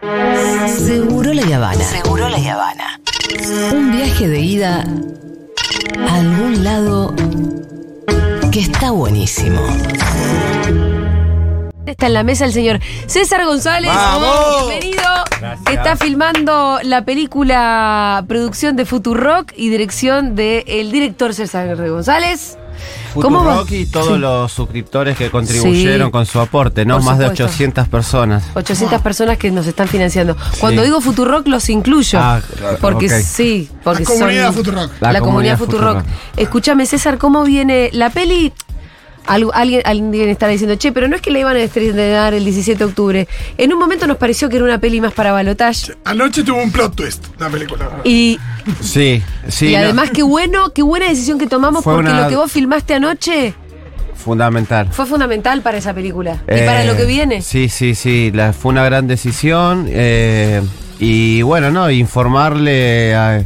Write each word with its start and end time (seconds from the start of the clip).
Seguro 0.00 1.32
la 1.32 1.56
Habana. 1.56 1.84
Seguro 1.84 2.28
la 2.28 2.36
Habana. 2.36 3.00
Un 3.72 3.92
viaje 3.92 4.28
de 4.28 4.40
ida 4.40 4.84
a 5.98 6.14
algún 6.14 6.62
lado 6.62 7.14
que 8.52 8.60
está 8.60 8.92
buenísimo. 8.92 9.60
Está 11.86 12.06
en 12.06 12.14
la 12.14 12.22
mesa 12.22 12.44
el 12.44 12.52
señor 12.52 12.80
César 13.06 13.44
González. 13.44 13.90
¡Vamos! 13.92 14.68
Bienvenido. 14.68 15.02
Está 15.70 15.96
filmando 15.96 16.78
la 16.82 17.04
película 17.04 18.24
producción 18.28 18.76
de 18.76 18.84
Futurock 18.84 19.52
y 19.56 19.70
dirección 19.70 20.36
del 20.36 20.92
director 20.92 21.34
César 21.34 21.76
González. 21.76 22.57
Futurock 23.14 23.70
y 23.72 23.86
todos 23.86 24.14
Sí. 24.14 24.18
los 24.18 24.52
suscriptores 24.52 25.16
que 25.16 25.30
contribuyeron 25.30 26.08
Sí. 26.08 26.12
con 26.12 26.26
su 26.26 26.40
aporte, 26.40 26.84
¿no? 26.84 26.96
Por 26.96 27.04
Más 27.04 27.18
de 27.18 27.24
supuesto. 27.26 27.44
800 27.44 27.88
personas. 27.88 28.44
800 28.54 29.00
personas 29.02 29.38
que 29.38 29.50
nos 29.50 29.66
están 29.66 29.88
financiando. 29.88 30.36
Cuando 30.60 30.82
digo 30.82 31.00
Futurock 31.00 31.46
los 31.48 31.68
incluyo. 31.68 32.18
Ah, 32.20 32.40
claro, 32.56 32.78
porque 32.80 33.08
sí, 33.22 33.70
porque 33.82 34.04
La 34.04 34.08
comunidad 34.08 34.46
son- 34.46 34.54
Futurock. 34.54 34.90
La, 35.00 35.12
La 35.12 35.20
comunidad, 35.20 35.58
comunidad 35.58 35.58
Futurock. 35.58 35.96
Futurock. 36.04 36.38
Escúchame, 36.38 36.86
César, 36.86 37.18
¿cómo 37.18 37.44
viene 37.44 37.90
la 37.92 38.10
peli? 38.10 38.52
Algu- 39.28 39.50
alguien, 39.52 39.82
alguien 39.84 40.28
estará 40.30 40.50
diciendo, 40.52 40.76
che, 40.76 40.90
pero 40.90 41.06
no 41.06 41.14
es 41.16 41.20
que 41.22 41.30
la 41.30 41.38
iban 41.40 41.54
a 41.56 41.60
estrenar 41.60 42.32
el 42.32 42.44
17 42.44 42.78
de 42.78 42.84
octubre. 42.86 43.28
En 43.58 43.72
un 43.72 43.78
momento 43.78 44.06
nos 44.06 44.16
pareció 44.16 44.48
que 44.48 44.56
era 44.56 44.64
una 44.64 44.78
peli 44.80 45.00
más 45.02 45.12
para 45.12 45.32
balotage. 45.32 45.92
Anoche 46.06 46.42
tuvo 46.42 46.62
un 46.62 46.72
plot 46.72 46.96
twist 46.96 47.26
la 47.38 47.48
película. 47.50 47.90
Y, 48.04 48.38
Sí, 48.80 49.22
sí. 49.48 49.66
y 49.68 49.72
no, 49.72 49.78
además, 49.80 50.10
qué 50.14 50.22
bueno, 50.22 50.70
qué 50.72 50.82
buena 50.82 51.08
decisión 51.08 51.38
que 51.38 51.46
tomamos 51.46 51.84
Fue 51.84 51.94
porque 51.94 52.10
una- 52.10 52.22
lo 52.22 52.28
que 52.28 52.36
vos 52.36 52.50
filmaste 52.50 52.94
anoche 52.94 53.52
fundamental. 54.16 54.88
fue 54.90 55.04
fundamental 55.06 55.60
para 55.62 55.78
esa 55.78 55.92
película. 55.94 56.42
y 56.48 56.54
Eh, 56.60 56.62
para 56.66 56.84
lo 56.84 56.96
que 56.96 57.04
viene. 57.04 57.42
Sí, 57.42 57.68
sí, 57.68 57.94
sí. 57.94 58.30
la- 58.32 58.52
fue 58.52 58.70
una 58.72 58.84
gran 58.84 59.06
decisión. 59.06 59.86
eh, 59.90 60.62
y 61.00 61.42
bueno, 61.42 61.70
no, 61.70 61.90
informarle 61.90 63.14
a, 63.14 63.42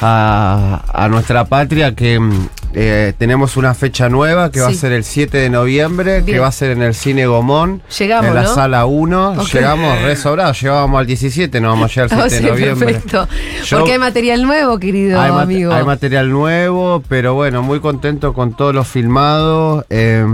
a- 0.00 0.82
a 1.04 1.08
nuestra 1.08 1.44
patria 1.44 1.94
que 1.94 2.18
mm, 2.18 2.48
eh, 2.74 3.12
tenemos 3.18 3.56
una 3.56 3.72
fecha 3.74 4.08
nueva 4.08 4.50
que 4.50 4.60
va 4.60 4.68
a 4.68 4.74
ser 4.74 4.92
el 4.92 5.02
7 5.04 5.38
de 5.38 5.48
noviembre, 5.50 6.20
Bien. 6.20 6.36
que 6.36 6.38
va 6.38 6.48
a 6.48 6.52
ser 6.52 6.70
en 6.72 6.82
el 6.82 6.94
Cine 6.94 7.26
Gomón. 7.26 7.82
Llegamos, 7.98 8.26
En 8.28 8.34
la 8.34 8.42
¿no? 8.42 8.54
sala 8.54 8.84
1. 8.86 9.30
Ok. 9.38 9.48
Llegamos 9.52 10.02
re 10.02 10.16
sobrados. 10.16 10.60
Llegábamos 10.60 11.00
al 11.00 11.06
17, 11.06 11.60
no 11.60 11.68
vamos 11.68 11.90
a 11.90 11.94
llegar 12.02 12.12
al 12.20 12.20
Ah, 12.26 12.30
7 12.30 12.36
sí, 12.38 12.44
de 12.44 12.50
noviembre. 12.50 12.86
perfecto. 12.94 13.28
Yo- 13.64 13.78
Porque 13.78 13.92
hay 13.92 13.98
material 13.98 14.42
nuevo, 14.42 14.78
querido 14.78 15.20
hay, 15.20 15.30
amigo. 15.32 15.72
hay 15.72 15.84
material 15.84 16.30
nuevo, 16.30 17.02
pero 17.08 17.34
bueno, 17.34 17.62
muy 17.62 17.80
contento 17.80 18.34
con 18.34 18.54
todo 18.54 18.72
lo 18.72 18.84
filmado. 18.84 19.86
Eh, 19.90 20.24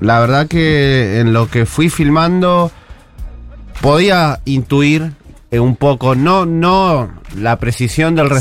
la 0.00 0.20
verdad 0.20 0.46
que 0.48 1.20
en 1.20 1.32
lo 1.32 1.48
que 1.50 1.66
fui 1.66 1.88
filmando 1.90 2.70
podía 3.80 4.40
intuir 4.44 5.12
eh, 5.50 5.60
un 5.60 5.76
poco, 5.76 6.14
no, 6.14 6.44
no 6.46 7.10
la 7.38 7.56
precisión 7.58 8.14
del 8.14 8.26
Sí. 8.26 8.32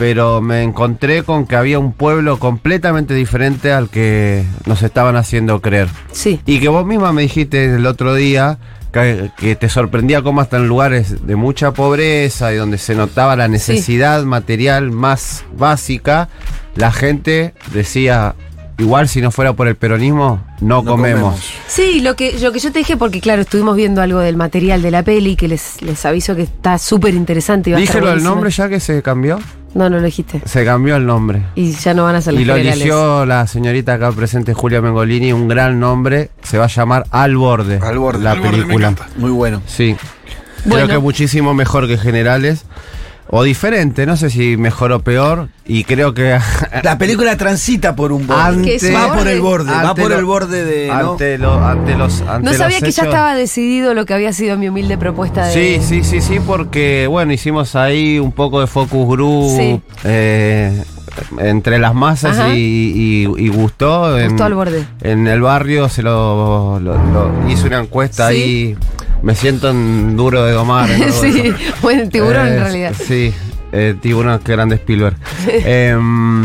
Pero 0.00 0.40
me 0.40 0.62
encontré 0.62 1.24
con 1.24 1.46
que 1.46 1.56
había 1.56 1.78
un 1.78 1.92
pueblo 1.92 2.38
completamente 2.38 3.12
diferente 3.12 3.70
al 3.70 3.90
que 3.90 4.46
nos 4.64 4.82
estaban 4.82 5.14
haciendo 5.14 5.60
creer. 5.60 5.88
Sí. 6.10 6.40
Y 6.46 6.58
que 6.58 6.68
vos 6.68 6.86
misma 6.86 7.12
me 7.12 7.20
dijiste 7.20 7.74
el 7.74 7.84
otro 7.84 8.14
día 8.14 8.56
que, 8.94 9.30
que 9.36 9.56
te 9.56 9.68
sorprendía 9.68 10.22
cómo 10.22 10.40
hasta 10.40 10.56
en 10.56 10.68
lugares 10.68 11.26
de 11.26 11.36
mucha 11.36 11.72
pobreza 11.72 12.50
y 12.50 12.56
donde 12.56 12.78
se 12.78 12.94
notaba 12.94 13.36
la 13.36 13.46
necesidad 13.46 14.22
material 14.22 14.90
más 14.90 15.44
básica, 15.54 16.30
la 16.76 16.92
gente 16.92 17.52
decía, 17.74 18.36
igual 18.80 19.08
si 19.08 19.20
no 19.20 19.30
fuera 19.30 19.52
por 19.52 19.68
el 19.68 19.76
peronismo, 19.76 20.42
no, 20.60 20.82
No 20.82 20.84
comemos. 20.84 21.20
comemos. 21.34 21.52
Sí, 21.66 22.00
lo 22.00 22.16
que, 22.16 22.38
lo 22.40 22.52
que 22.52 22.58
yo 22.58 22.72
te 22.72 22.80
dije, 22.80 22.96
porque 22.96 23.20
claro, 23.20 23.42
estuvimos 23.42 23.76
viendo 23.76 24.02
algo 24.02 24.18
del 24.20 24.36
material 24.36 24.82
de 24.82 24.90
la 24.90 25.02
peli, 25.02 25.36
que 25.36 25.48
les, 25.48 25.80
les 25.82 26.04
aviso 26.06 26.34
que 26.34 26.42
está 26.42 26.78
súper 26.78 27.14
interesante. 27.14 27.74
Díjelo 27.74 28.12
el 28.12 28.22
nombre 28.22 28.50
ya 28.50 28.68
que 28.68 28.80
se 28.80 29.02
cambió. 29.02 29.38
No, 29.72 29.88
no 29.88 29.98
lo 29.98 30.02
dijiste. 30.02 30.42
Se 30.46 30.64
cambió 30.64 30.96
el 30.96 31.06
nombre. 31.06 31.42
Y 31.54 31.70
ya 31.72 31.94
no 31.94 32.02
van 32.02 32.16
a 32.16 32.20
ser 32.20 32.32
los 32.32 32.42
Y 32.42 32.44
lo 32.44 32.54
generales. 32.54 32.80
eligió 32.82 33.24
la 33.24 33.46
señorita 33.46 33.94
acá 33.94 34.10
presente, 34.10 34.52
Julia 34.52 34.80
Mengolini, 34.82 35.32
un 35.32 35.46
gran 35.46 35.78
nombre. 35.78 36.30
Se 36.42 36.58
va 36.58 36.64
a 36.64 36.68
llamar 36.68 37.04
Al 37.12 37.36
Borde. 37.36 37.78
Al 37.80 37.96
Borde. 37.98 38.24
La 38.24 38.32
Al 38.32 38.40
Borde, 38.40 38.56
me 38.56 38.62
película. 38.64 38.94
Muy 39.16 39.30
bueno. 39.30 39.62
Sí. 39.66 39.94
Bueno. 40.64 40.86
Creo 40.86 40.98
que 40.98 41.02
muchísimo 41.02 41.54
mejor 41.54 41.86
que 41.86 41.96
Generales. 41.98 42.64
O 43.32 43.44
diferente, 43.44 44.06
no 44.06 44.16
sé 44.16 44.28
si 44.28 44.56
mejor 44.56 44.90
o 44.90 45.00
peor. 45.00 45.48
Y 45.64 45.84
creo 45.84 46.14
que. 46.14 46.36
La 46.82 46.98
película 46.98 47.36
transita 47.36 47.94
por 47.94 48.10
un 48.10 48.26
borde. 48.26 48.42
Ante- 48.42 48.92
va 48.92 49.14
por 49.14 49.28
el 49.28 49.40
borde, 49.40 49.70
va 49.70 49.94
por 49.94 50.10
lo- 50.10 50.18
el 50.18 50.24
borde 50.24 50.64
de. 50.64 50.88
¿no? 50.88 51.12
ante, 51.12 51.38
lo- 51.38 51.64
ante 51.64 51.94
los. 51.96 52.22
ante 52.22 52.44
No 52.44 52.50
los 52.50 52.56
sabía 52.56 52.80
que 52.80 52.90
ya 52.90 53.04
estaba 53.04 53.34
decidido 53.36 53.94
lo 53.94 54.04
que 54.04 54.14
había 54.14 54.32
sido 54.32 54.58
mi 54.58 54.68
humilde 54.68 54.98
propuesta 54.98 55.46
de. 55.46 55.52
Sí, 55.54 55.80
sí, 55.86 56.02
sí, 56.02 56.20
sí, 56.20 56.40
porque 56.44 57.06
bueno, 57.08 57.32
hicimos 57.32 57.76
ahí 57.76 58.18
un 58.18 58.32
poco 58.32 58.60
de 58.60 58.66
focus 58.66 59.06
group 59.08 59.56
Sí. 59.56 59.80
eh, 60.02 60.82
entre 61.38 61.78
las 61.78 61.94
masas 61.94 62.36
y, 62.56 62.58
y- 62.58 63.44
y 63.44 63.48
gustó. 63.48 64.18
En, 64.18 64.30
Gustó 64.30 64.44
al 64.44 64.54
borde. 64.54 64.84
En 65.02 65.28
el 65.28 65.40
barrio 65.40 65.88
se 65.88 66.02
lo, 66.02 66.80
lo- 66.80 66.98
lo- 67.12 67.48
hice 67.48 67.68
una 67.68 67.78
encuesta 67.78 68.28
Sí. 68.30 68.34
ahí. 68.34 68.76
Me 69.22 69.34
siento 69.34 69.70
en 69.70 70.16
duro 70.16 70.44
de 70.44 70.52
domar. 70.52 70.90
en 70.90 71.02
algo 71.02 71.22
de 71.22 71.32
sí, 71.32 71.52
bueno, 71.82 72.02
el 72.02 72.08
tiburón 72.10 72.46
en 72.46 72.52
Eh, 72.54 72.60
realidad. 72.60 72.94
Sí, 72.98 73.34
eh, 73.72 73.94
tiburón 74.00 74.38
que 74.40 74.52
grande 74.52 74.76
Spielberg. 74.76 75.16
Em, 75.48 76.44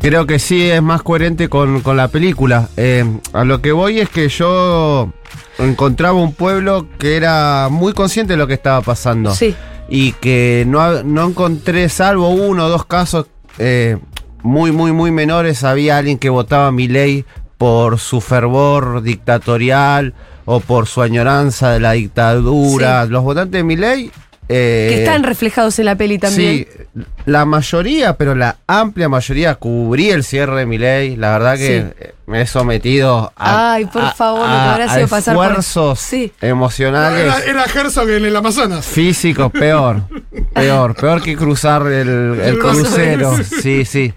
creo 0.00 0.26
que 0.26 0.38
sí 0.38 0.70
es 0.70 0.82
más 0.82 1.02
coherente 1.02 1.48
con, 1.48 1.80
con 1.82 1.96
la 1.96 2.08
película. 2.08 2.68
Em, 2.76 3.20
a 3.32 3.44
lo 3.44 3.60
que 3.60 3.72
voy 3.72 4.00
es 4.00 4.08
que 4.08 4.28
yo 4.28 5.10
encontraba 5.58 6.18
un 6.18 6.32
pueblo 6.32 6.86
que 6.98 7.16
era 7.16 7.68
muy 7.70 7.92
consciente 7.92 8.34
de 8.34 8.36
lo 8.38 8.46
que 8.46 8.54
estaba 8.54 8.80
pasando. 8.80 9.34
Sí. 9.34 9.54
Y 9.88 10.12
que 10.12 10.64
no, 10.66 11.02
no 11.02 11.28
encontré, 11.28 11.88
salvo 11.88 12.30
uno 12.30 12.66
o 12.66 12.68
dos 12.68 12.86
casos 12.86 13.26
eh, 13.58 13.96
muy, 14.42 14.72
muy, 14.72 14.92
muy 14.92 15.10
menores, 15.10 15.64
había 15.64 15.98
alguien 15.98 16.18
que 16.18 16.28
votaba 16.28 16.72
mi 16.72 16.88
ley 16.88 17.24
por 17.58 17.98
su 17.98 18.20
fervor 18.20 19.02
dictatorial 19.02 20.14
o 20.46 20.60
por 20.60 20.86
su 20.86 21.02
añoranza 21.02 21.70
de 21.72 21.80
la 21.80 21.92
dictadura. 21.92 23.04
Los 23.04 23.22
votantes 23.22 23.52
de 23.58 23.64
mi 23.64 23.76
ley... 23.76 24.10
que 24.48 25.00
están 25.02 25.24
reflejados 25.24 25.78
en 25.80 25.86
la 25.86 25.96
peli 25.96 26.18
también. 26.18 26.66
Sí, 26.94 27.02
la 27.26 27.44
mayoría, 27.44 28.16
pero 28.16 28.34
la 28.36 28.56
amplia 28.68 29.08
mayoría 29.08 29.56
cubrí 29.56 30.08
el 30.10 30.22
cierre 30.22 30.60
de 30.60 30.66
mi 30.66 30.78
ley. 30.78 31.16
La 31.16 31.32
verdad 31.32 31.56
que 31.56 31.66
Sí. 31.82 31.94
eh, 32.04 32.14
me 32.26 32.42
he 32.42 32.46
sometido 32.46 33.32
a, 33.36 33.72
Ay, 33.74 33.86
por 33.86 34.02
a- 34.04 34.12
favor, 34.12 34.48
a- 34.48 34.72
habrá 34.74 34.84
a 34.84 34.94
sido 34.94 35.08
pasar 35.08 35.34
por- 35.34 35.46
esfuerzos 35.46 35.98
Sí. 35.98 36.32
emocionales. 36.40 37.24
Era, 37.44 37.44
era 37.44 37.64
Herzog 37.64 38.08
en 38.08 38.24
el 38.24 38.36
Amazonas. 38.36 38.86
Físicos, 38.86 39.50
peor. 39.50 40.02
Peor, 40.54 40.94
peor 40.94 41.20
que 41.22 41.36
cruzar 41.36 41.82
el, 41.88 42.08
el 42.08 42.40
El 42.40 42.58
crucero. 42.60 43.36
Sí, 43.42 43.84
sí. 43.84 44.14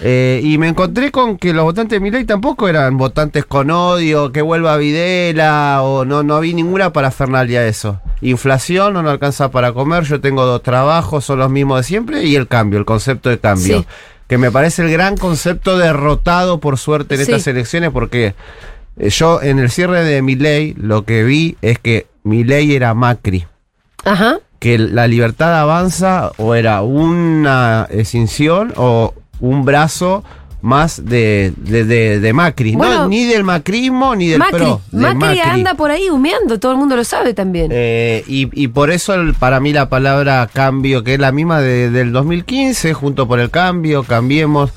Eh, 0.00 0.40
y 0.44 0.58
me 0.58 0.68
encontré 0.68 1.10
con 1.10 1.36
que 1.38 1.52
los 1.52 1.64
votantes 1.64 1.96
de 1.96 2.00
mi 2.00 2.10
ley 2.10 2.24
tampoco 2.24 2.68
eran 2.68 2.96
votantes 2.96 3.44
con 3.44 3.70
odio, 3.70 4.30
que 4.30 4.42
vuelva 4.42 4.76
Videla, 4.76 5.80
o 5.82 6.04
no, 6.04 6.22
no 6.22 6.38
vi 6.40 6.54
ninguna 6.54 6.92
parafernalia 6.92 7.62
de 7.62 7.68
eso. 7.68 8.00
Inflación, 8.20 8.92
no 8.94 9.02
nos 9.02 9.12
alcanza 9.12 9.50
para 9.50 9.72
comer, 9.72 10.04
yo 10.04 10.20
tengo 10.20 10.44
dos 10.46 10.62
trabajos, 10.62 11.24
son 11.24 11.40
los 11.40 11.50
mismos 11.50 11.78
de 11.78 11.82
siempre, 11.82 12.24
y 12.24 12.36
el 12.36 12.46
cambio, 12.46 12.78
el 12.78 12.84
concepto 12.84 13.28
de 13.28 13.38
cambio. 13.40 13.78
Sí. 13.80 13.86
Que 14.28 14.38
me 14.38 14.50
parece 14.52 14.82
el 14.82 14.90
gran 14.92 15.16
concepto 15.16 15.78
derrotado, 15.78 16.60
por 16.60 16.78
suerte, 16.78 17.14
en 17.16 17.24
Sí. 17.24 17.32
estas 17.32 17.46
elecciones, 17.48 17.90
porque 17.90 18.34
eh, 18.98 19.10
yo 19.10 19.42
en 19.42 19.58
el 19.58 19.70
cierre 19.70 20.04
de 20.04 20.22
mi 20.22 20.36
ley 20.36 20.74
lo 20.76 21.04
que 21.04 21.24
vi 21.24 21.56
es 21.62 21.78
que 21.78 22.06
mi 22.24 22.44
ley 22.44 22.74
era 22.74 22.94
Macri 22.94 23.46
Ajá. 24.04 24.38
que 24.58 24.76
la 24.78 25.06
libertad 25.06 25.58
avanza 25.58 26.30
o 26.36 26.54
era 26.54 26.82
una 26.82 27.86
extinción 27.90 28.72
o 28.76 29.14
un 29.40 29.64
brazo 29.64 30.24
más 30.60 31.04
de, 31.04 31.52
de, 31.56 31.84
de- 31.84 32.18
de 32.18 32.32
Macri. 32.32 32.74
Bueno, 32.74 33.02
no, 33.02 33.08
ni 33.08 33.24
del 33.26 33.44
macrismo 33.44 34.16
ni 34.16 34.26
del 34.28 34.40
Macri. 34.40 34.58
pro. 34.58 34.80
Macri, 34.90 35.38
anda 35.40 35.74
por 35.74 35.92
ahí 35.92 36.10
humeando, 36.10 36.58
todo 36.58 36.72
el 36.72 36.78
mundo 36.78 36.96
lo 36.96 37.04
sabe 37.04 37.32
también. 37.32 37.70
Eh, 37.72 38.24
y, 38.26 38.48
y 38.60 38.66
por 38.66 38.90
eso 38.90 39.14
el- 39.14 39.34
para 39.34 39.60
mí 39.60 39.72
la 39.72 39.88
palabra 39.88 40.48
cambio, 40.52 41.04
que 41.04 41.14
es 41.14 41.20
la 41.20 41.30
misma 41.30 41.60
de- 41.60 41.90
del 41.90 42.10
2015, 42.12 42.92
junto 42.92 43.28
por 43.28 43.38
el 43.38 43.50
cambio, 43.50 44.02
cambiemos, 44.02 44.72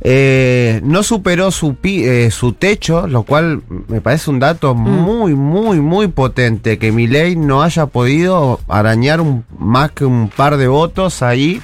eh, 0.00 0.80
no 0.82 1.02
superó 1.02 1.50
su, 1.50 1.76
pi- 1.76 2.04
eh, 2.04 2.30
su 2.30 2.52
techo, 2.52 3.06
lo 3.06 3.22
cual 3.22 3.62
me 3.88 4.00
parece 4.00 4.30
un 4.30 4.40
dato 4.40 4.74
muy, 4.74 5.34
muy, 5.34 5.80
muy 5.80 6.08
potente, 6.08 6.76
que 6.78 6.90
mi 6.92 7.06
ley 7.06 7.36
no 7.36 7.62
haya 7.62 7.86
podido 7.86 8.58
arañar 8.68 9.20
un- 9.20 9.44
más 9.58 9.92
que 9.92 10.04
un 10.04 10.28
par 10.28 10.56
de 10.56 10.66
votos 10.68 11.22
ahí. 11.22 11.62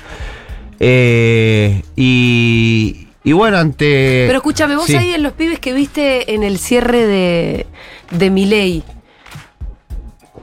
Eh, 0.83 1.83
y, 1.95 3.09
y 3.23 3.33
bueno, 3.33 3.59
ante... 3.59 4.25
Pero 4.27 4.39
escúchame, 4.39 4.77
vos 4.77 4.87
sí. 4.87 4.97
ahí 4.97 5.13
en 5.13 5.23
los 5.23 5.35
pibes 5.35 5.61
que 5.61 5.75
viste 5.75 6.35
en 6.35 6.43
el 6.43 6.59
cierre 6.59 7.07
de, 7.07 7.67
de 8.11 8.31
Milei, 8.31 8.83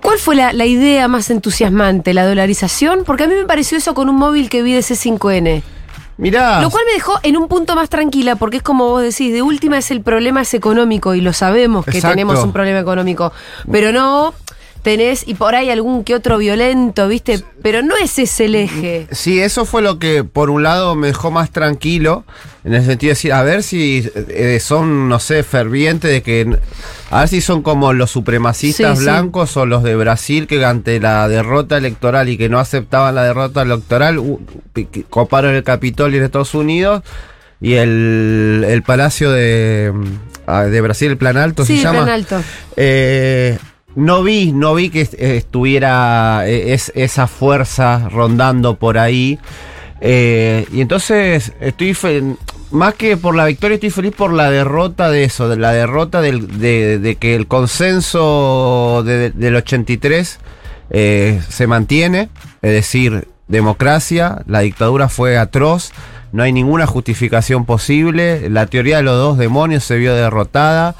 ¿cuál 0.01 0.19
fue 0.19 0.35
la, 0.35 0.53
la 0.53 0.65
idea 0.65 1.07
más 1.07 1.31
entusiasmante? 1.31 2.13
¿La 2.13 2.27
dolarización? 2.27 3.03
Porque 3.03 3.23
a 3.23 3.27
mí 3.27 3.33
me 3.33 3.45
pareció 3.45 3.79
eso 3.79 3.95
con 3.95 4.09
un 4.09 4.15
móvil 4.15 4.47
que 4.49 4.61
vi 4.61 4.73
de 4.73 4.81
C5N. 4.81 5.63
Mirá, 6.19 6.61
Lo 6.61 6.71
cual 6.71 6.83
me 6.87 6.93
dejó 6.93 7.19
en 7.21 7.37
un 7.37 7.47
punto 7.47 7.75
más 7.75 7.89
tranquila, 7.89 8.35
porque 8.35 8.57
es 8.57 8.63
como 8.63 8.89
vos 8.89 9.03
decís, 9.03 9.31
de 9.31 9.43
última 9.43 9.77
es 9.77 9.91
el 9.91 10.01
problema 10.01 10.41
es 10.41 10.53
económico 10.55 11.13
y 11.13 11.21
lo 11.21 11.31
sabemos 11.31 11.85
que 11.85 11.91
Exacto. 11.97 12.15
tenemos 12.15 12.43
un 12.43 12.53
problema 12.53 12.79
económico. 12.79 13.31
Pero 13.71 13.91
no 13.91 14.33
tenés, 14.87 15.27
y 15.27 15.33
por 15.33 15.53
ahí 15.53 15.69
algún 15.69 16.05
que 16.05 16.15
otro 16.15 16.37
violento, 16.37 17.09
¿viste? 17.09 17.43
Pero 17.61 17.81
no 17.81 17.97
es 17.97 18.17
ese 18.19 18.45
el 18.45 18.55
eje. 18.55 19.05
Sí, 19.11 19.37
eso 19.41 19.65
fue 19.65 19.81
lo 19.81 19.99
que 19.99 20.23
por 20.23 20.49
un 20.49 20.63
lado 20.63 20.95
me 20.95 21.07
dejó 21.07 21.29
más 21.29 21.51
tranquilo, 21.51 22.23
en 22.63 22.73
el 22.73 22.85
sentido 22.85 23.09
de 23.09 23.15
decir, 23.15 23.33
a 23.33 23.43
ver 23.43 23.63
si 23.63 24.09
eh, 24.29 24.59
son, 24.61 25.09
no 25.09 25.19
sé, 25.19 25.43
fervientes 25.43 26.09
de 26.09 26.21
que, 26.21 26.57
a 27.11 27.19
ver 27.19 27.27
si 27.27 27.41
son 27.41 27.63
como 27.63 27.91
los 27.91 28.11
supremacistas 28.11 28.97
Sí, 28.97 29.03
sí. 29.03 29.09
blancos 29.09 29.57
o 29.57 29.65
los 29.65 29.83
de 29.83 29.97
Brasil 29.97 30.47
que 30.47 30.63
ante 30.63 31.01
la 31.01 31.27
derrota 31.27 31.75
electoral 31.77 32.29
y 32.29 32.37
que 32.37 32.47
no 32.47 32.57
aceptaban 32.57 33.13
la 33.15 33.23
derrota 33.23 33.63
electoral, 33.63 34.19
uh, 34.19 34.39
coparon 35.09 35.53
el 35.53 35.63
Capitolio 35.65 36.17
en 36.19 36.23
Estados 36.23 36.53
Unidos 36.53 37.03
y 37.59 37.73
el, 37.73 38.63
el 38.65 38.83
Palacio 38.83 39.31
de, 39.31 39.91
mm, 39.93 40.03
ah, 40.47 40.63
de 40.63 40.79
Brasil, 40.79 41.09
el 41.11 41.17
Plan 41.17 41.35
Alto 41.35 41.65
Sí, 41.65 41.75
se 41.75 41.83
llama. 41.83 42.03
plan 42.05 42.09
alto. 42.09 42.41
Eh, 42.77 43.57
no 43.97 44.21
vi, 44.23 44.51
no 44.53 44.75
vi 44.75 44.89
que 44.91 45.01
est- 45.01 45.15
estuviera 45.19 46.47
es- 46.47 46.91
esa 46.95 47.25
fuerza 47.27 48.07
rondando 48.09 48.75
por 48.75 48.97
ahí. 48.99 49.39
Eh, 50.01 50.65
y 50.71 50.81
entonces 50.81 51.53
estoy 51.59 51.93
fe- 51.95 52.21
más 52.69 52.93
que 52.93 53.17
por 53.17 53.33
la 53.35 53.45
victoria, 53.45 53.75
estoy 53.75 53.89
feliz 53.89 54.13
por 54.15 54.31
la 54.31 54.51
derrota 54.51 55.09
de 55.09 55.23
eso, 55.23 55.49
de 55.49 55.57
la 55.57 55.71
derrota 55.71 56.21
del- 56.21 56.59
de, 56.59 57.17
que 57.19 57.33
el 57.35 57.47
consenso 57.47 59.01
de- 59.05 59.31
del 59.31 59.55
83 59.55 60.39
eh, 60.89 61.41
se 61.49 61.65
mantiene, 61.67 62.29
es 62.61 62.71
decir, 62.71 63.27
democracia, 63.47 64.43
la 64.45 64.59
dictadura 64.59 65.09
fue 65.09 65.37
atroz, 65.37 65.91
no 66.31 66.43
hay 66.43 66.53
ninguna 66.53 66.85
justificación 66.85 67.65
posible, 67.65 68.49
la 68.49 68.67
teoría 68.67 68.97
de 68.97 69.03
los 69.03 69.15
dos 69.17 69.37
demonios 69.37 69.83
se 69.83 69.97
vio 69.97 70.13
derrotada. 70.13 70.95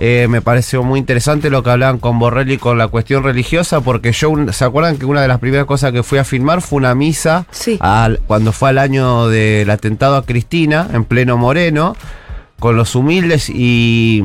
Eh, 0.00 0.26
me 0.28 0.40
pareció 0.40 0.84
muy 0.84 1.00
interesante 1.00 1.50
lo 1.50 1.64
que 1.64 1.70
hablaban 1.70 1.98
con 1.98 2.18
Borrelli 2.20 2.56
con 2.56 2.78
la 2.78 2.86
cuestión 2.86 3.24
religiosa, 3.24 3.80
porque 3.80 4.12
yo, 4.12 4.32
¿se 4.52 4.64
acuerdan 4.64 4.96
que 4.96 5.06
una 5.06 5.22
de 5.22 5.26
las 5.28 5.40
primeras 5.40 5.66
cosas 5.66 5.90
que 5.90 6.04
fui 6.04 6.18
a 6.18 6.24
filmar 6.24 6.62
fue 6.62 6.76
una 6.76 6.94
misa 6.94 7.46
Sí. 7.50 7.78
al- 7.80 8.20
cuando 8.28 8.52
fue 8.52 8.68
al 8.68 8.78
año 8.78 9.26
del 9.26 9.68
atentado 9.70 10.16
a 10.16 10.24
Cristina, 10.24 10.86
en 10.92 11.04
pleno 11.04 11.36
Moreno, 11.36 11.96
con 12.60 12.76
los 12.76 12.94
humildes 12.94 13.50
y, 13.50 14.22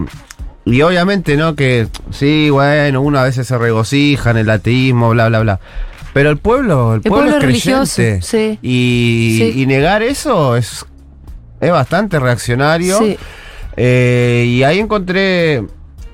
y 0.65 0.81
obviamente, 0.83 1.37
¿no? 1.37 1.55
Que 1.55 1.87
sí, 2.11 2.51
bueno, 2.51 3.01
uno 3.01 3.17
a 3.17 3.23
veces 3.23 3.47
se 3.47 3.57
regocija 3.57 4.29
en 4.29 4.37
el 4.37 4.49
ateísmo, 4.51 5.09
bla, 5.09 5.27
bla, 5.29 5.39
bla. 5.39 5.59
Pero 6.13 6.29
el 6.29 6.37
pueblo, 6.37 6.91
el, 6.93 6.97
El 6.97 7.01
pueblo, 7.01 7.17
pueblo 7.31 7.37
es 7.39 7.43
religioso, 7.43 7.95
creyente. 7.95 8.21
sí. 8.21 8.59
Y, 8.61 9.37
Sí. 9.39 9.61
y 9.61 9.65
negar 9.65 10.03
eso 10.03 10.55
es, 10.55 10.85
es 11.59 11.71
bastante 11.71 12.19
reaccionario. 12.19 12.99
Sí. 12.99 13.17
Eh, 13.75 14.45
y 14.47 14.63
ahí 14.63 14.79
encontré 14.79 15.63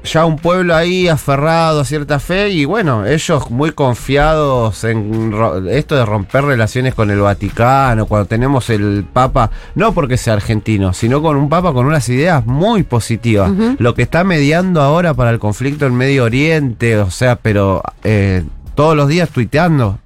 ya 0.03 0.25
un 0.25 0.37
pueblo 0.37 0.75
ahí 0.75 1.07
aferrado 1.07 1.81
a 1.81 1.85
cierta 1.85 2.19
fe 2.19 2.49
y 2.49 2.65
bueno, 2.65 3.05
ellos 3.05 3.49
muy 3.49 3.71
confiados 3.71 4.83
en 4.83 5.33
esto 5.69 5.95
de 5.95 6.05
romper 6.05 6.45
relaciones 6.45 6.93
con 6.95 7.11
el 7.11 7.19
Vaticano, 7.19 8.05
cuando 8.05 8.25
tenemos 8.25 8.69
el 8.69 9.05
Papa, 9.11 9.51
no 9.75 9.93
porque 9.93 10.17
sea 10.17 10.33
argentino, 10.33 10.93
sino 10.93 11.21
con 11.21 11.35
un 11.35 11.49
Papa 11.49 11.73
con 11.73 11.85
unas 11.85 12.07
ideas 12.09 12.45
muy 12.45 12.83
positivas. 12.83 13.51
Lo 13.77 13.93
que 13.93 14.01
está 14.01 14.23
mediando 14.23 14.81
ahora 14.81 15.13
para 15.13 15.31
el 15.31 15.39
conflicto 15.39 15.85
en 15.85 15.95
Medio 15.95 16.23
Oriente, 16.23 16.97
o 16.97 17.11
sea, 17.11 17.35
pero 17.35 17.83
eh, 18.03 18.43
todos 18.75 18.95
los 18.95 19.07
días 19.07 19.29
tuiteando 19.29 19.99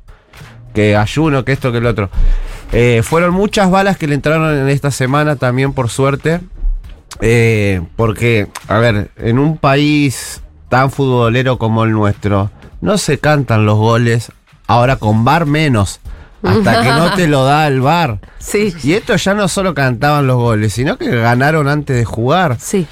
que 0.73 0.95
ayuno, 0.95 1.45
que 1.45 1.51
esto, 1.51 1.71
que 1.71 1.77
el 1.77 1.85
otro. 1.85 2.09
Eh, 2.71 3.01
fueron 3.03 3.33
muchas 3.35 3.69
balas 3.69 3.97
que 3.97 4.07
le 4.07 4.15
entraron 4.15 4.57
en 4.57 4.67
esta 4.69 4.89
semana 4.89 5.35
también, 5.35 5.73
por 5.73 5.89
suerte. 5.89 6.41
Eh, 7.21 7.81
porque, 7.95 8.47
a 8.67 8.77
ver, 8.79 9.11
en 9.17 9.39
un 9.39 9.57
país 9.57 10.41
tan 10.69 10.91
futbolero 10.91 11.57
como 11.57 11.83
el 11.83 11.91
nuestro, 11.91 12.49
no 12.81 12.97
se 12.97 13.19
cantan 13.19 13.65
los 13.65 13.77
goles, 13.77 14.31
ahora 14.67 14.95
con 14.97 15.23
bar 15.23 15.45
menos, 15.45 15.99
hasta 16.43 16.81
que 16.81 16.89
no 16.89 17.13
te 17.13 17.27
lo 17.27 17.45
da 17.45 17.67
el 17.67 17.79
bar. 17.81 18.19
Sí, 18.39 18.73
Y 18.83 18.93
esto 18.93 19.15
ya 19.15 19.33
no 19.33 19.47
solo 19.47 19.73
cantaban 19.73 20.27
los 20.27 20.37
goles, 20.37 20.73
sino 20.73 20.97
que 20.97 21.09
ganaron 21.15 21.67
antes 21.69 21.95
de 21.95 22.05
jugar. 22.05 22.57
sí. 22.59 22.87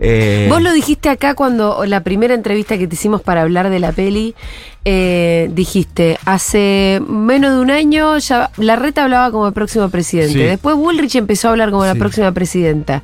Eh, 0.00 0.46
Vos 0.50 0.60
lo 0.60 0.72
dijiste 0.72 1.08
acá 1.08 1.34
cuando 1.34 1.84
la 1.86 2.02
primera 2.02 2.34
entrevista 2.34 2.76
que 2.76 2.88
te 2.88 2.94
hicimos 2.94 3.22
para 3.22 3.42
hablar 3.42 3.70
de 3.70 3.78
la 3.78 3.92
peli, 3.92 4.34
eh, 4.84 5.48
dijiste, 5.52 6.18
hace 6.24 7.00
menos 7.08 7.54
de 7.54 7.60
un 7.60 7.70
año 7.70 8.18
ya 8.18 8.50
la 8.56 8.76
reta 8.76 9.04
hablaba 9.04 9.30
como 9.30 9.46
el 9.46 9.52
próximo 9.52 9.88
presidente, 9.90 10.32
Sí. 10.32 10.38
después 10.42 10.74
Bullrich 10.76 11.14
empezó 11.14 11.48
a 11.48 11.50
hablar 11.52 11.70
como 11.70 11.86
la 11.86 11.94
próxima 11.94 12.32
presidenta, 12.32 13.02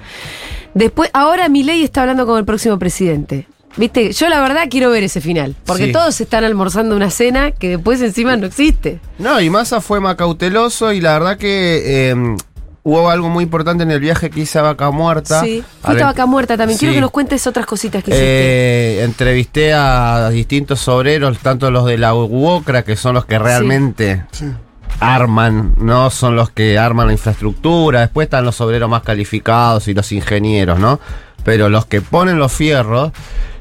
después 0.75 1.11
ahora 1.13 1.49
Milei 1.49 1.83
está 1.85 2.01
hablando 2.03 2.27
como 2.27 2.39
el 2.39 2.45
próximo 2.45 2.79
presidente. 2.79 3.47
Viste, 3.77 4.11
yo 4.13 4.29
la 4.29 4.41
verdad 4.41 4.65
quiero 4.69 4.91
ver 4.91 5.05
ese 5.05 5.21
final, 5.21 5.55
porque 5.65 5.87
Sí. 5.87 5.93
todos 5.93 6.21
están 6.21 6.43
almorzando 6.43 6.97
una 6.97 7.09
cena 7.09 7.53
que 7.53 7.69
después 7.69 8.03
encima 8.03 8.37
no 8.37 8.47
existe. 8.49 8.99
No, 9.21 9.41
y 9.41 9.49
Massa 9.49 9.81
fue 9.81 10.01
más 10.01 10.17
cauteloso 10.17 10.93
y 10.93 11.01
la 11.01 11.13
verdad 11.13 11.39
que 11.39 12.11
eh, 12.11 12.37
hubo 12.83 13.11
algo 13.11 13.29
muy 13.29 13.45
importante 13.45 13.83
en 13.83 13.91
el 13.91 14.01
viaje 14.01 14.31
que 14.31 14.41
hice 14.41 14.59
a 14.59 14.63
Vaca 14.63 14.91
Muerta. 14.91 15.43
Sí, 15.43 15.63
fuiste 15.83 16.03
a 16.03 16.07
Vaca 16.07 16.27
Muerta 16.27 16.57
también, 16.57 16.79
quiero 16.79 16.95
que 16.95 17.01
nos 17.01 17.11
cuentes 17.11 17.47
otras 17.47 17.67
cositas 17.67 18.03
que 18.03 18.11
hiciste. 18.11 18.27
Eh, 19.01 19.05
entrevisté 19.05 19.73
a 19.75 20.31
distintos 20.31 20.87
obreros, 20.89 21.39
tanto 21.39 21.71
los 21.71 21.85
de 21.87 21.99
la 21.99 22.15
UOCRA, 22.15 22.83
que 22.83 22.97
son 22.97 23.15
los 23.15 23.25
que 23.27 23.39
realmente 23.39 24.25
arman, 24.99 25.75
no 25.79 26.11
son 26.11 26.37
los 26.37 26.51
que 26.51 26.79
arman 26.79 27.07
la 27.07 27.13
infraestructura, 27.13 28.01
después 28.01 28.27
están 28.27 28.45
los 28.45 28.61
obreros 28.61 28.89
más 28.91 29.03
calificados 29.03 29.89
y 29.89 29.95
los 29.95 30.11
ingenieros, 30.13 30.79
¿no? 30.79 31.01
Pero 31.45 31.69
los 31.69 31.87
que 31.87 32.01
ponen 32.03 32.39
los 32.39 32.53
fierros, 32.53 33.13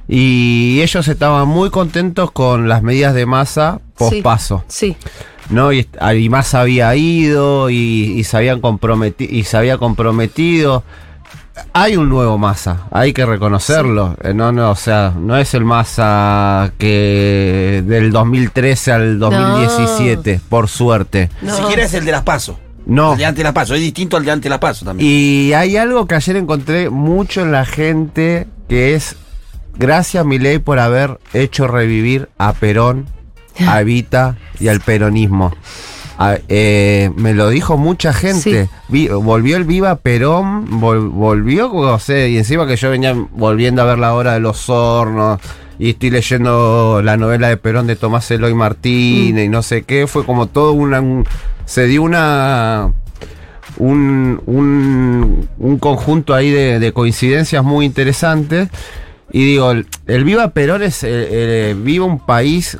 y 0.07 0.81
ellos 0.81 1.07
estaban 1.07 1.47
muy 1.47 1.69
contentos 1.69 2.31
con 2.31 2.67
las 2.67 2.81
medidas 2.81 3.13
de 3.13 3.25
masa 3.25 3.79
post 3.95 4.13
Sí. 4.15 4.21
paso. 4.21 4.63
Sí, 4.67 4.97
¿no? 5.49 5.71
Y, 5.73 5.87
y 6.17 6.29
más 6.29 6.53
había 6.53 6.95
ido 6.95 7.69
y, 7.69 8.13
y 8.17 8.23
se 8.23 8.37
habían 8.37 8.61
comprometido 8.61 9.33
y 9.35 9.43
se 9.43 9.57
había 9.57 9.77
comprometido. 9.77 10.83
Hay 11.73 11.97
un 11.97 12.07
nuevo 12.07 12.37
Massa, 12.37 12.87
hay 12.91 13.11
que 13.11 13.25
reconocerlo. 13.25 14.15
Eh, 14.23 14.33
No, 14.33 14.51
no, 14.53 14.71
o 14.71 14.75
sea, 14.75 15.13
no 15.19 15.37
es 15.37 15.53
el 15.53 15.65
Massa 15.65 16.71
que 16.77 17.83
del 17.85 18.11
2013 18.11 18.91
al 18.93 19.19
2017, 19.19 20.39
por 20.49 20.67
suerte. 20.69 21.29
Ni 21.41 21.49
No. 21.49 21.57
siquiera 21.57 21.83
es 21.83 21.93
el 21.93 22.05
de 22.05 22.11
las 22.13 22.23
pasos. 22.23 22.55
No. 22.85 23.11
El 23.11 23.17
de 23.19 23.25
antes 23.25 23.37
de 23.39 23.43
las 23.43 23.53
pasos. 23.53 23.75
Es 23.75 23.81
distinto 23.81 24.15
al 24.17 24.23
de 24.25 24.31
antes 24.31 24.43
de 24.45 24.49
las 24.49 24.59
pasos 24.59 24.85
también. 24.85 25.07
Y 25.09 25.53
hay 25.53 25.75
algo 25.77 26.07
que 26.07 26.15
ayer 26.15 26.37
encontré 26.37 26.89
mucho 26.89 27.41
en 27.41 27.51
la 27.51 27.65
gente 27.65 28.47
que 28.69 28.95
es 28.95 29.15
gracias 29.77 30.25
Milei 30.25 30.59
por 30.59 30.79
haber 30.79 31.19
hecho 31.33 31.67
revivir 31.67 32.29
a 32.37 32.53
Perón, 32.53 33.05
a 33.67 33.81
Evita 33.81 34.37
y 34.59 34.67
al 34.67 34.79
peronismo. 34.81 35.53
A- 36.17 36.37
eh, 36.49 37.11
me 37.15 37.33
lo 37.33 37.49
dijo 37.49 37.77
mucha 37.77 38.11
gente. 38.13 38.65
Sí. 38.65 38.69
Vi- 38.89 39.07
volvió 39.07 39.55
el 39.57 39.63
Viva 39.63 39.95
Perón, 39.95 40.67
vol- 40.81 41.09
volvió, 41.09 41.71
y 42.07 42.37
encima 42.37 42.67
que 42.67 42.75
yo 42.75 42.89
venía 42.89 43.15
volviendo 43.31 43.81
a 43.81 43.85
ver 43.85 43.99
la 43.99 44.13
hora 44.13 44.33
de 44.33 44.39
los 44.41 44.69
hornos. 44.69 45.39
Y 45.77 45.91
estoy 45.91 46.09
leyendo 46.09 47.01
la 47.01 47.15
novela 47.15 47.47
de 47.47 47.55
Perón 47.55 47.87
de 47.87 47.95
Tomás 47.95 48.29
Eloy 48.31 48.53
Martínez 48.53 49.45
y 49.45 49.49
no 49.49 49.61
sé 49.63 49.83
qué. 49.83 50.07
Fue 50.07 50.25
como 50.25 50.47
todo 50.47 50.73
una. 50.73 50.99
un- 50.99 51.25
se 51.65 51.85
dio 51.87 52.01
una 52.03 52.91
un, 53.77 54.41
un, 54.45 55.47
un 55.57 55.79
conjunto 55.79 56.33
ahí 56.33 56.49
de, 56.51 56.79
de 56.79 56.91
coincidencias 56.91 57.63
muy 57.63 57.85
interesantes. 57.85 58.67
Y 59.31 59.45
digo, 59.45 59.71
el, 59.71 59.87
el 60.07 60.23
Viva 60.25 60.49
Perón 60.49 60.81
es 60.83 61.03
eh, 61.03 61.07
eh, 61.11 61.75
viva 61.77 62.05
un 62.05 62.19
país 62.19 62.77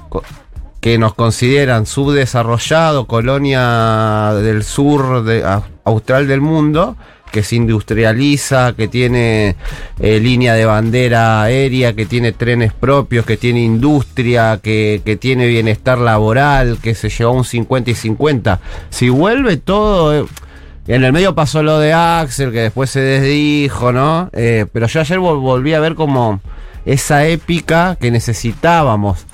que 0.81 0.97
nos 0.97 1.13
consideran 1.13 1.85
subdesarrollado, 1.85 3.05
colonia 3.07 4.33
del 4.41 4.63
sur 4.63 5.23
de, 5.23 5.43
austral 5.83 6.27
del 6.27 6.41
mundo, 6.41 6.95
que 7.31 7.43
se 7.43 7.57
industrializa, 7.57 8.73
que 8.73 8.87
tiene 8.87 9.55
eh, 9.99 10.19
línea 10.19 10.53
de 10.55 10.65
bandera 10.65 11.41
aérea, 11.43 11.93
que 11.93 12.05
tiene 12.05 12.31
trenes 12.31 12.73
propios, 12.73 13.25
que 13.25 13.37
tiene 13.37 13.61
industria, 13.61 14.59
que, 14.63 15.01
que 15.05 15.15
tiene 15.15 15.47
bienestar 15.47 15.99
laboral, 15.99 16.79
que 16.81 16.95
se 16.95 17.09
llevó 17.09 17.33
un 17.33 17.45
50 17.45 17.91
y 17.91 17.95
50. 17.95 18.59
Si 18.89 19.09
vuelve 19.09 19.57
todo... 19.57 20.23
eh, 20.23 20.25
en 20.87 21.03
el 21.03 21.13
medio 21.13 21.35
pasó 21.35 21.61
lo 21.61 21.77
de 21.77 21.93
Axel, 21.93 22.51
que 22.51 22.61
después 22.61 22.89
se 22.89 22.99
desdijo, 23.01 23.91
¿no? 23.91 24.29
Eh, 24.33 24.65
pero 24.73 24.87
yo 24.87 24.99
ayer 25.01 25.19
vol- 25.19 25.39
volví 25.39 25.75
a 25.75 25.79
ver 25.79 25.93
como 25.93 26.39
esa 26.85 27.27
épica 27.27 27.95
que 27.99 28.09
necesitábamos. 28.09 29.25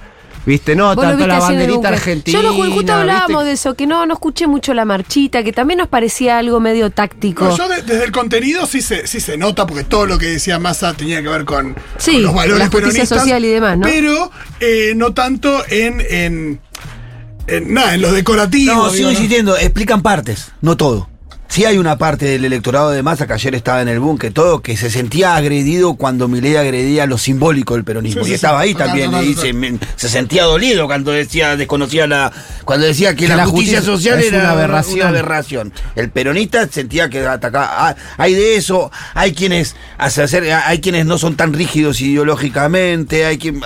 ¿Viste? 0.45 0.75
No, 0.75 0.95
tanto 0.95 1.17
viste 1.17 1.27
la 1.27 1.39
banderita 1.39 1.87
argentina. 1.87 2.39
Yo 2.39 2.43
lo 2.47 2.53
ju- 2.55 2.71
justo 2.71 2.93
hablábamos 2.93 3.29
¿viste? 3.29 3.45
de 3.45 3.51
eso, 3.53 3.73
que 3.73 3.87
no, 3.87 4.05
no 4.05 4.13
escuché 4.13 4.45
mucho 4.45 4.75
la 4.75 4.85
marchita, 4.85 5.43
que 5.43 5.51
también 5.51 5.79
nos 5.79 5.87
parecía 5.87 6.37
algo 6.37 6.59
medio 6.59 6.91
táctico. 6.91 7.45
No, 7.45 7.57
yo 7.57 7.67
de- 7.67 7.81
desde 7.81 8.03
el 8.05 8.11
contenido 8.11 8.67
sí 8.67 8.81
se, 8.83 9.07
sí 9.07 9.19
se 9.19 9.37
nota, 9.37 9.65
porque 9.65 9.83
todo 9.83 10.05
lo 10.05 10.19
que 10.19 10.27
decía 10.27 10.59
Massa 10.59 10.93
tenía 10.93 11.21
que 11.23 11.29
ver 11.29 11.45
con, 11.45 11.75
Sí, 11.97 12.13
con 12.13 12.23
los 12.23 12.33
valores 12.35 12.69
peronistas, 12.69 13.19
social 13.21 13.43
y 13.43 13.47
demás, 13.47 13.77
¿no? 13.79 13.87
Pero 13.87 14.31
eh, 14.59 14.93
no 14.95 15.13
tanto 15.15 15.63
en, 15.67 15.99
en, 16.07 16.59
en 17.47 17.73
nada, 17.73 17.95
en 17.95 18.01
lo 18.01 18.11
decorativo. 18.11 18.73
No, 18.73 18.81
digo, 18.83 18.93
sigo 18.95 19.07
¿no? 19.07 19.13
insistiendo. 19.13 19.57
Explican 19.57 20.03
partes, 20.03 20.51
no 20.61 20.77
todo. 20.77 21.09
Sí 21.47 21.63
hay 21.63 21.77
una 21.77 21.97
parte 21.97 22.25
del 22.25 22.43
electorado 22.43 22.91
de 22.91 23.01
masa 23.01 23.27
que 23.27 23.33
ayer 23.33 23.55
estaba 23.55 23.81
en 23.81 23.87
el 23.87 23.99
boom, 23.99 24.17
que 24.17 24.29
todo, 24.29 24.61
que 24.61 24.75
se 24.75 24.89
sentía 24.89 25.35
agredido 25.37 25.93
cuando 25.95 26.27
Milei 26.27 26.57
agredía 26.57 27.05
lo 27.05 27.17
simbólico 27.17 27.75
del 27.75 27.85
peronismo. 27.85 28.23
Sí, 28.23 28.27
sí, 28.27 28.31
y 28.33 28.35
estaba 28.35 28.61
sí. 28.61 28.67
ahí 28.69 28.75
también, 28.75 29.11
y 29.23 29.33
total. 29.35 29.35
se, 29.47 29.53
me- 29.53 29.79
se 29.95 30.09
sentía 30.09 30.43
dolido 30.43 30.85
cuando 30.87 31.11
decía, 31.11 31.55
desconocía 31.55 32.07
la, 32.07 32.31
cuando 32.65 32.85
decía 32.87 33.11
que, 33.15 33.23
Que 33.23 33.27
la, 33.29 33.37
la 33.37 33.45
justicia, 33.45 33.77
justicia 33.77 33.95
social 33.95 34.19
es 34.19 34.27
era 34.33 34.39
una 34.39 34.51
aberración. 34.51 34.99
una 34.99 35.07
aberración. 35.09 35.73
El 35.95 36.09
peronista 36.09 36.67
sentía 36.67 37.09
que 37.09 37.25
atacaba. 37.25 37.69
Ah, 37.89 37.95
hay 38.17 38.33
de 38.33 38.57
eso, 38.57 38.91
hay 39.13 39.33
quienes 39.33 39.77
hace- 39.97 40.23
hacer, 40.23 40.51
hay 40.51 40.81
quienes 40.81 41.05
no 41.05 41.17
son 41.17 41.37
tan 41.37 41.53
rígidos 41.53 42.01
ideológicamente, 42.01 43.25
hay 43.25 43.37
quien 43.37 43.61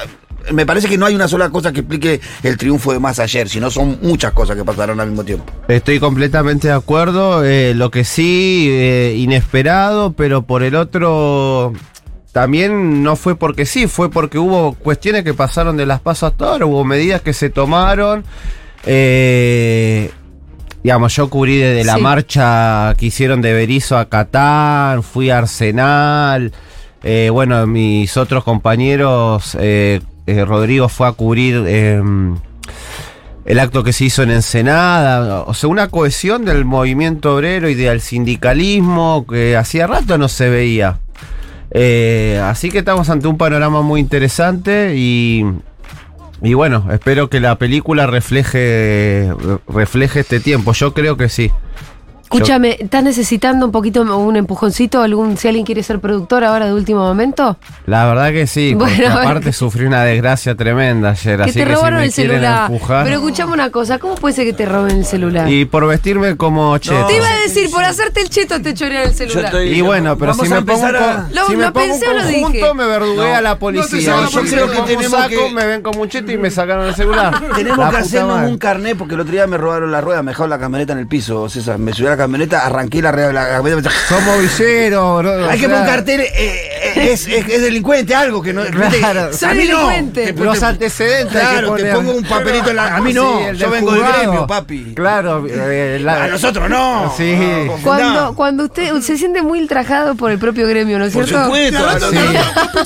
me 0.52 0.66
parece 0.66 0.88
que 0.88 0.98
no 0.98 1.06
hay 1.06 1.16
una 1.16 1.28
sola 1.28 1.50
cosa 1.50 1.72
que 1.72 1.82
explique 1.82 2.20
el 2.44 2.58
triunfo 2.58 2.92
de 2.94 3.00
más 3.00 3.20
ayer, 3.20 3.48
sino 3.50 3.70
son 3.70 4.00
muchas 4.02 4.34
cosas 4.34 4.56
que 4.56 4.64
pasaron 4.64 5.00
al 5.00 5.08
mismo 5.08 5.24
tiempo. 5.24 5.46
Estoy 5.68 6.00
completamente 6.00 6.68
de 6.68 6.74
acuerdo. 6.74 7.44
eh, 7.46 7.74
lo 7.76 7.92
que 7.92 8.04
sí, 8.04 8.68
eh, 8.72 9.16
inesperado, 9.18 10.14
pero 10.14 10.44
por 10.44 10.64
el 10.64 10.76
otro. 10.76 11.74
También 12.32 13.02
no 13.04 13.16
fue 13.16 13.36
porque 13.36 13.66
sí, 13.66 13.88
fue 13.88 14.12
porque 14.12 14.38
hubo 14.38 14.74
cuestiones 14.74 15.24
que 15.24 15.34
pasaron 15.34 15.78
de 15.78 15.86
las 15.86 16.00
pasos 16.00 16.32
hasta 16.32 16.46
ahora, 16.46 16.66
hubo 16.66 16.84
medidas 16.86 17.22
que 17.22 17.34
se 17.34 17.50
tomaron. 17.50 18.24
eh, 18.86 20.12
digamos, 20.84 21.14
yo 21.16 21.30
cubrí 21.30 21.58
desde 21.58 21.84
la 21.84 21.98
marcha 21.98 22.94
que 22.98 23.08
hicieron 23.08 23.42
de 23.42 23.54
Berizo 23.54 23.98
a 23.98 24.08
Catán, 24.10 25.04
fui 25.04 25.30
a 25.30 25.40
Arsenal. 25.40 26.54
eh, 27.04 27.30
bueno, 27.32 27.66
mis 27.68 28.16
otros 28.18 28.44
compañeros, 28.44 29.58
eh, 29.60 30.02
eh, 30.32 30.46
Rodrigo 30.46 30.90
fue 30.90 31.08
a 31.08 31.12
cubrir. 31.14 31.64
em, 31.68 32.38
el 33.46 33.58
acto 33.58 33.84
que 33.84 33.94
se 33.94 34.06
hizo 34.06 34.22
en 34.22 34.30
Ensenada, 34.30 35.42
o 35.42 35.56
sea, 35.56 35.70
una 35.70 35.88
cohesión 35.88 36.46
del 36.46 36.66
movimiento 36.66 37.34
obrero 37.36 37.68
y 37.68 37.74
del 37.74 38.00
sindicalismo 38.00 39.26
que 39.28 39.58
hacía 39.58 39.88
rato 39.88 40.20
no 40.20 40.28
se 40.28 40.50
veía. 40.50 41.00
Eh, 41.72 42.40
así 42.44 42.70
que 42.70 42.80
estamos 42.80 43.10
ante 43.10 43.28
un 43.28 43.38
panorama 43.38 43.82
muy 43.82 44.02
interesante 44.02 44.94
y, 44.96 45.46
y 46.44 46.54
bueno, 46.54 46.88
espero 46.92 47.30
que 47.30 47.40
la 47.40 47.58
película 47.58 48.06
refleje, 48.06 49.34
refleje 49.68 50.20
este 50.20 50.40
tiempo. 50.40 50.74
Yo 50.74 50.94
creo 50.94 51.18
que 51.18 51.30
sí. 51.30 51.52
Escúchame, 52.32 52.78
¿estás 52.80 53.04
necesitando 53.04 53.66
un 53.66 53.72
poquito 53.72 54.04
un 54.04 54.36
empujoncito? 54.36 55.02
algún 55.02 55.36
Si 55.36 55.48
alguien 55.48 55.66
quiere 55.66 55.82
ser 55.82 56.00
productor 56.00 56.44
ahora 56.44 56.68
de 56.68 56.74
último 56.76 57.00
momento. 57.00 57.58
La 57.88 58.06
verdad 58.06 58.30
que 58.32 58.46
sí, 58.46 58.76
porque 58.78 58.98
Bueno, 58.98 59.18
a 59.18 59.22
aparte 59.24 59.52
sufrí 59.52 59.86
una 59.88 60.04
desgracia 60.04 60.54
tremenda 60.54 61.10
ayer, 61.10 61.38
Que 61.38 61.44
así 61.46 61.54
te 61.54 61.60
que 61.62 61.66
si 61.66 61.76
robaron 61.76 62.00
me 62.00 62.06
el 62.06 62.12
celular. 62.12 62.70
empujar- 62.70 63.04
Pero 63.06 63.16
escuchame 63.16 63.54
una 63.54 63.72
cosa, 63.72 63.98
¿cómo 63.98 64.14
puede 64.14 64.36
ser 64.36 64.46
que 64.46 64.54
te 64.54 64.68
roben 64.68 64.98
el 64.98 65.06
celular? 65.06 65.50
y 65.50 65.66
por 65.66 65.88
vestirme 65.88 66.38
como 66.38 66.78
cheto. 66.78 67.08
Te 67.08 67.16
iba 67.18 67.28
a 67.28 67.40
decir, 67.40 67.72
por 67.72 67.84
hacerte 67.84 68.22
el 68.22 68.30
cheto 68.30 68.62
te 68.62 68.76
chorean 68.76 69.08
el 69.08 69.16
celular. 69.16 69.46
estoy- 69.46 69.70
Y 69.70 69.82
bueno, 69.82 70.16
pero 70.16 70.36
si 70.36 70.46
a 70.46 70.50
me 70.50 70.62
pongo 70.62 70.86
a- 70.86 71.28
Lo- 71.34 71.48
si 71.48 71.54
lo 71.54 71.58
me 71.58 71.72
pongo 71.72 71.88
pensé 71.88 72.08
o 72.08 72.12
un 72.12 72.18
lo 72.18 72.28
dije. 72.28 72.74
me 72.76 72.86
verduguea 72.86 73.36
No, 73.38 73.42
la 73.42 73.50
no 73.54 73.60
policía. 73.60 74.16
la 74.18 74.26
yo 74.26 74.32
policía. 74.32 74.58
creo 74.60 74.66
Yo 74.68 74.72
que 74.72 74.76
creo 74.76 74.86
que 74.86 74.94
tenemos 74.94 75.28
tenemos 75.28 75.48
que- 75.50 75.56
me 75.56 75.66
ven 75.66 75.82
como 75.82 76.02
un 76.04 76.10
cheto 76.10 76.32
y 76.32 76.38
me 76.38 76.52
sacaron 76.52 76.86
el 76.86 76.94
celular. 76.94 77.42
Tenemos 77.56 77.80
La 77.80 77.90
que 77.90 77.98
hacernos 77.98 78.36
madre. 78.38 78.52
un 78.52 78.58
carnet 78.60 78.96
porque 78.98 79.16
el 79.16 79.22
otro 79.22 79.32
día 79.32 79.48
me 79.48 79.58
robaron 79.58 79.92
la 79.92 80.00
rueda, 80.02 80.22
me 80.22 80.30
dejaron 80.32 80.52
la 80.52 80.60
camioneta 80.60 80.94
en 80.94 81.00
el 81.00 81.08
piso, 81.08 81.50
César. 81.50 81.80
Me 81.80 81.92
subí 81.92 82.06
a 82.06 82.12
la 82.12 82.18
camioneta, 82.20 82.66
arranqué 82.66 83.02
la, 83.02 83.12
rueda- 83.12 83.34
la 83.34 83.48
camioneta. 83.50 83.90
Somos 84.08 84.38
villeros, 84.40 85.20
bro. 85.24 85.50
Hay 85.50 85.58
o 85.58 85.62
que 85.62 85.68
poner 85.68 85.82
un 85.82 85.88
cartel, 85.88 86.22
eh, 86.22 86.89
es, 87.00 87.28
es- 87.28 87.48
es 87.50 87.62
delincuente, 87.62 88.14
algo 88.16 88.42
que 88.42 88.54
no. 88.54 88.64
Claro. 88.66 89.30
A 89.42 89.54
mí 89.54 89.66
no. 89.66 89.78
delincuente. 89.88 90.26
Te- 90.28 90.34
te- 90.34 90.44
Los 90.44 90.62
antecedentes 90.64 91.34
que 91.34 91.40
Claro, 91.40 91.76
te 91.76 91.94
pongo 91.94 92.12
un 92.14 92.24
papelito 92.24 92.70
en 92.70 92.76
la. 92.76 92.96
A 92.96 93.02
mí 93.02 93.14
no, 93.14 93.40
Sí, 93.52 93.58
yo 93.58 93.70
vengo 93.70 93.92
del 93.94 94.04
gremio, 94.04 94.48
papi. 94.48 94.94
Claro, 94.96 95.46
eh, 95.50 96.00
la- 96.02 96.24
A 96.26 96.28
nosotros 96.28 96.70
no. 96.70 97.14
Sí. 97.16 97.36
No. 97.68 97.78
Cuando, 97.84 98.36
cuando 98.36 98.64
usted 98.66 98.92
se 99.02 99.18
siente 99.18 99.42
muy 99.42 99.60
ultrajado 99.62 100.16
por 100.16 100.32
el 100.32 100.40
propio 100.40 100.68
gremio, 100.68 101.00
¿no 101.00 101.06
es 101.06 101.14
Por 101.14 101.26
cierto? 101.26 101.46
supuesto. 101.46 101.78
De- 102.12 102.40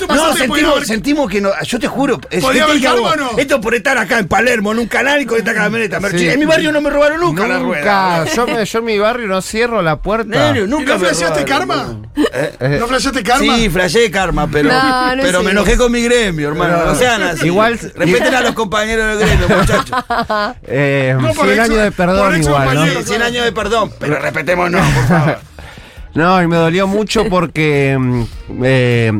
¿cuánto 0.08 0.15
No, 0.15 0.34
sentimos, 0.36 0.72
haber- 0.74 0.86
sentimos 0.86 1.29
que 1.29 1.41
no, 1.41 1.50
yo 1.63 1.79
te 1.79 1.88
juro, 1.88 2.20
es, 2.29 2.41
¿Podía 2.43 2.53
¿qué 2.53 2.58
te 2.58 2.63
haber 2.63 2.75
dije 2.75 2.88
a 2.88 2.91
calma 2.91 3.10
vos? 3.10 3.17
o 3.17 3.34
no? 3.34 3.38
esto 3.39 3.62
por 3.62 3.75
estar 3.75 3.98
acá 3.98 4.20
en 4.20 4.27
Palermo, 4.27 4.72
en 4.72 4.79
un 4.79 4.88
canal 4.88 5.22
y 5.22 5.25
con 5.25 5.38
esta 5.38 5.53
camioneta. 5.53 6.00
En 6.13 6.39
mi 6.39 6.46
barrio 6.46 6.72
no 6.72 6.82
me 6.82 6.89
robaron 6.89 7.20
nunca, 7.20 7.48
la 7.48 7.60
rueda. 7.60 8.20
Nunca. 8.25 8.63
Yo, 8.65 8.79
en 8.79 8.86
mi 8.86 8.98
barrio 9.00 9.27
no 9.27 9.41
cierro 9.41 9.82
la 9.82 9.98
puerta. 9.98 10.48
Serio, 10.48 10.65
¿Y 10.65 10.67
nunca 10.67 10.93
no 10.93 11.00
flasheaste 11.00 11.46
karma? 11.46 11.98
Eh, 12.34 12.77
¿No 12.79 12.88
flasheaste 12.88 13.24
karma? 13.24 13.55
Sí, 13.58 13.70
karma, 14.12 14.48
pero, 14.51 14.69
No, 14.69 15.15
no 15.15 15.22
pero 15.24 15.43
me 15.43 15.51
enojé 15.51 15.77
con 15.77 15.91
mi 15.91 16.01
gremio, 16.03 16.50
hermano. 16.50 16.75
Pero- 16.77 16.91
no 16.91 16.95
sean 16.95 17.22
así. 17.24 17.48
Igual- 17.48 17.79
Respeten 17.95 18.36
a 18.36 18.41
los 18.41 18.51
compañeros 18.53 19.17
del 19.19 19.27
gremio, 19.27 19.48
muchachos. 19.57 19.95
eh, 20.67 21.15
No, 21.19 21.33
por 21.33 21.45
100 21.48 21.50
ex- 21.60 21.60
años 21.69 21.83
de 21.83 21.91
perdón 21.91 22.41
igual, 22.41 22.63
¿no? 22.65 22.69
compañero. 22.81 23.03
100 23.03 23.22
años 23.22 23.45
de 23.45 23.51
perdón, 23.51 23.91
pero 24.00 24.19
respetémonos, 24.19 24.81
por 24.81 25.07
favor. 25.07 25.38
No, 26.15 26.43
y 26.43 26.48
me 26.48 26.57
dolió 26.57 26.86
mucho 26.86 27.25
porque 27.27 27.98
mm, 28.00 28.24
eh, 28.63 29.12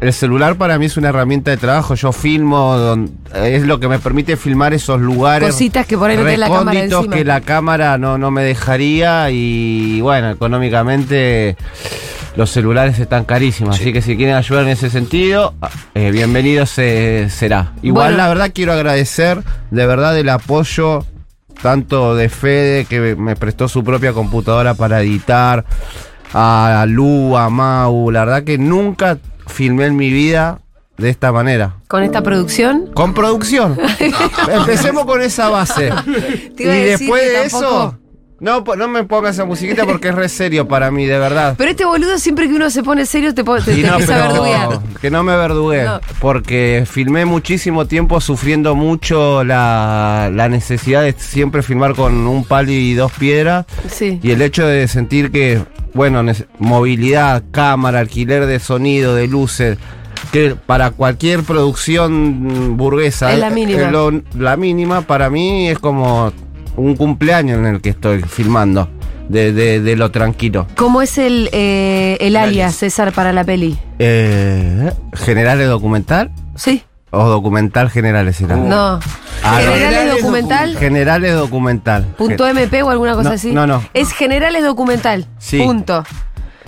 el 0.00 0.12
celular 0.12 0.54
para 0.54 0.78
mí 0.78 0.86
es 0.86 0.96
una 0.96 1.08
herramienta 1.08 1.50
de 1.50 1.56
trabajo. 1.56 1.96
Yo 1.96 2.12
filmo, 2.12 2.76
don- 2.76 3.10
es 3.34 3.64
lo 3.64 3.80
que 3.80 3.88
me 3.88 3.98
permite 3.98 4.36
filmar 4.36 4.72
esos 4.72 5.00
lugares. 5.00 5.50
Cositas 5.50 5.86
que 5.86 5.98
por 5.98 6.08
ahí 6.08 6.36
la 6.36 6.48
cámara 6.48 6.78
encima. 6.78 7.16
que 7.16 7.24
la 7.24 7.40
cámara 7.40 7.98
no, 7.98 8.16
no 8.16 8.30
me 8.30 8.44
dejaría 8.44 9.28
y 9.32 10.00
bueno, 10.02 10.30
económicamente 10.30 11.56
los 12.36 12.50
celulares 12.50 12.98
están 12.98 13.24
carísimos. 13.24 13.76
Así 13.80 13.92
que 13.92 14.02
si 14.02 14.16
quieren 14.16 14.34
ayudar 14.36 14.64
en 14.64 14.70
ese 14.70 14.90
sentido, 14.90 15.54
eh, 15.94 16.10
bienvenido 16.10 16.66
se- 16.66 17.28
será. 17.30 17.72
Igual 17.82 18.08
Bueno. 18.12 18.16
la 18.18 18.28
verdad 18.28 18.50
quiero 18.54 18.72
agradecer 18.72 19.42
de 19.70 19.86
verdad 19.86 20.16
el 20.18 20.28
apoyo 20.28 21.04
tanto 21.62 22.14
de 22.14 22.28
Fede 22.28 22.84
que 22.84 23.16
me 23.16 23.34
prestó 23.36 23.66
su 23.68 23.82
propia 23.82 24.12
computadora 24.12 24.74
para 24.74 25.00
editar, 25.00 25.64
a 26.34 26.84
Lu, 26.86 27.36
a 27.36 27.48
Mau, 27.48 28.10
la 28.10 28.24
verdad 28.26 28.44
que 28.44 28.58
nunca 28.58 29.18
filmé 29.46 29.86
en 29.86 29.96
mi 29.96 30.10
vida 30.10 30.60
de 30.98 31.08
esta 31.08 31.32
manera. 31.32 31.76
Con 31.88 32.02
esta 32.02 32.22
producción. 32.22 32.90
Con 32.94 33.14
producción. 33.14 33.78
Empecemos 34.52 35.06
con 35.06 35.22
esa 35.22 35.48
base. 35.48 35.90
Te 36.56 36.62
iba 36.64 36.72
a 36.72 36.76
y 36.76 36.80
decir 36.80 36.98
después 36.98 37.22
que 37.22 37.28
de 37.28 37.48
tampoco- 37.48 37.64
eso, 37.64 37.98
no, 38.38 38.62
no 38.76 38.88
me 38.88 39.04
pongas 39.04 39.34
esa 39.36 39.44
musiquita 39.46 39.86
porque 39.86 40.08
es 40.08 40.14
re 40.14 40.28
serio 40.28 40.68
para 40.68 40.90
mí, 40.90 41.06
de 41.06 41.18
verdad. 41.18 41.54
Pero 41.56 41.70
este 41.70 41.84
boludo 41.86 42.18
siempre 42.18 42.48
que 42.48 42.54
uno 42.54 42.68
se 42.70 42.82
pone 42.82 43.06
serio 43.06 43.34
te, 43.34 43.42
te, 43.42 43.60
te 43.60 43.82
no, 43.82 43.88
empieza 43.94 44.24
a 44.24 44.28
verduguear. 44.28 44.78
que 45.00 45.10
no 45.10 45.22
me 45.22 45.36
verdugué, 45.36 45.84
No. 45.84 46.00
porque 46.20 46.84
filmé 46.90 47.24
muchísimo 47.24 47.86
tiempo 47.86 48.20
sufriendo 48.20 48.74
mucho 48.74 49.42
la, 49.44 50.30
la 50.32 50.48
necesidad 50.48 51.02
de 51.02 51.14
siempre 51.16 51.62
filmar 51.62 51.94
con 51.94 52.14
un 52.26 52.44
palo 52.44 52.70
y 52.72 52.94
dos 52.94 53.12
piedras. 53.12 53.66
Sí. 53.90 54.20
Y 54.22 54.30
el 54.32 54.42
hecho 54.42 54.66
de 54.66 54.86
sentir 54.88 55.30
que, 55.30 55.62
bueno, 55.94 56.22
movilidad, 56.58 57.42
cámara, 57.52 58.00
alquiler 58.00 58.44
de 58.46 58.58
sonido, 58.58 59.14
de 59.14 59.28
luces, 59.28 59.78
que 60.32 60.54
para 60.56 60.90
cualquier 60.90 61.42
producción 61.42 62.76
burguesa, 62.76 63.32
Es 63.32 63.38
la 63.38 63.50
mínima. 63.50 63.80
eh, 63.82 63.90
lo- 63.90 64.22
la 64.36 64.56
mínima 64.56 65.02
para 65.02 65.30
mí 65.30 65.68
es 65.68 65.78
como 65.78 66.32
un 66.76 66.96
cumpleaños 66.96 67.58
en 67.58 67.66
el 67.66 67.80
que 67.80 67.90
estoy 67.90 68.22
filmando, 68.22 68.88
de, 69.28 69.52
de- 69.52 69.80
de 69.80 69.96
lo 69.96 70.10
tranquilo. 70.10 70.66
¿Cómo 70.76 71.02
es 71.02 71.18
el, 71.18 71.48
eh, 71.52 72.16
el 72.20 72.36
alias, 72.36 72.76
César, 72.76 73.12
para 73.12 73.32
la 73.32 73.44
peli? 73.44 73.78
Eh, 73.98 74.92
¿Generales 75.14 75.68
documental? 75.68 76.30
Sí. 76.54 76.82
¿O 77.10 77.24
documental 77.28 77.88
generales 77.90 78.36
será? 78.36 78.56
No. 78.56 78.98
Ah, 79.42 79.60
no. 79.64 79.72
Generales 79.72 80.14
documental. 80.20 80.76
Generales 80.76 81.34
documental. 81.34 82.04
Punto 82.18 82.46
MP 82.48 82.82
o 82.82 82.90
alguna 82.90 83.14
cosa 83.14 83.28
No, 83.30 83.34
así. 83.34 83.52
no, 83.52 83.66
no. 83.66 83.82
Es 83.94 84.12
Generales 84.12 84.64
Documental. 84.64 85.26
Sí. 85.38 85.58
Punto. 85.58 86.04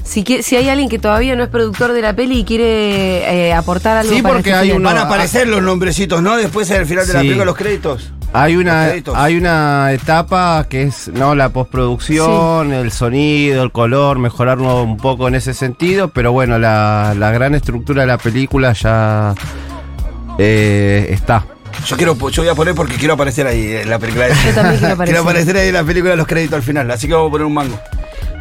Si, 0.08 0.56
hay 0.56 0.68
alguien 0.70 0.88
que 0.88 0.98
todavía 0.98 1.36
no 1.36 1.42
es 1.44 1.50
productor 1.50 1.92
de 1.92 2.00
la 2.00 2.14
peli 2.16 2.38
y 2.40 2.44
quiere 2.44 3.48
eh, 3.48 3.52
aportar 3.52 3.98
algo 3.98 4.10
Sí, 4.12 4.22
para 4.22 4.36
porque 4.36 4.48
este 4.50 4.58
hay 4.60 4.70
final. 4.70 4.82
Van 4.94 4.96
a 4.96 5.02
aparecer 5.02 5.46
los 5.48 5.62
nombrecitos, 5.62 6.22
¿no? 6.22 6.36
Después 6.38 6.70
al 6.70 6.86
final 6.86 7.06
de 7.06 7.12
la 7.12 7.20
Sí. 7.20 7.26
película, 7.26 7.44
los 7.44 7.56
créditos. 7.56 8.12
Hay 8.32 8.54
Los 8.54 8.62
una, 8.62 8.86
créditos. 8.88 9.14
hay 9.16 9.36
una 9.36 9.92
etapa 9.92 10.66
que 10.68 10.84
es 10.84 11.08
no 11.08 11.34
la 11.34 11.50
postproducción, 11.50 12.72
el 12.72 12.90
sonido, 12.90 13.62
el 13.62 13.70
color, 13.72 14.18
mejorarlo 14.18 14.82
un 14.82 14.96
poco 14.96 15.28
en 15.28 15.34
ese 15.34 15.52
sentido, 15.54 16.08
pero 16.08 16.32
bueno, 16.32 16.58
la, 16.58 17.14
la 17.16 17.30
gran 17.30 17.54
estructura 17.54 18.02
de 18.02 18.06
la 18.06 18.18
película 18.18 18.72
ya 18.72 19.34
eh, 20.38 21.08
está. 21.10 21.44
Yo 21.86 21.96
quiero, 21.96 22.16
yo 22.30 22.42
voy 22.42 22.48
a 22.50 22.54
poner 22.54 22.74
porque 22.74 22.96
quiero 22.96 23.14
aparecer 23.14 23.46
ahí 23.46 23.76
en 23.76 23.88
la 23.90 23.98
película. 23.98 24.28
Yo 24.28 24.54
también 24.54 24.78
quiero 24.78 24.94
aparecer. 24.94 25.04
Quiero 25.04 25.20
aparecer 25.22 25.56
ahí 25.56 25.68
en 25.68 25.74
la 25.74 25.84
película 25.84 26.10
de 26.12 26.16
los 26.16 26.26
créditos 26.26 26.56
al 26.56 26.62
final, 26.62 26.90
así 26.90 27.06
que 27.06 27.14
vamos 27.14 27.28
a 27.28 27.32
poner 27.32 27.46
un 27.46 27.54
mango. 27.54 27.78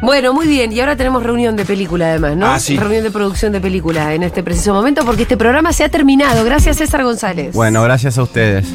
Bueno, 0.00 0.32
muy 0.32 0.46
bien. 0.46 0.72
Y 0.72 0.80
ahora 0.80 0.96
tenemos 0.96 1.22
reunión 1.22 1.56
de 1.56 1.64
película 1.64 2.10
además, 2.10 2.36
¿no? 2.36 2.46
Ah, 2.46 2.60
sí. 2.60 2.76
Reunión 2.76 3.02
de 3.02 3.10
producción 3.10 3.52
de 3.52 3.60
película 3.60 4.14
en 4.14 4.22
este 4.22 4.42
preciso 4.42 4.72
momento 4.72 5.04
porque 5.04 5.22
este 5.22 5.36
programa 5.36 5.72
se 5.72 5.84
ha 5.84 5.88
terminado. 5.88 6.44
Gracias, 6.44 6.76
César 6.76 7.02
González. 7.02 7.54
Bueno, 7.54 7.82
gracias 7.82 8.16
a 8.18 8.22
ustedes. 8.22 8.68